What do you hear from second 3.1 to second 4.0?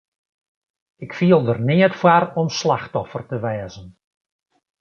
te wêze.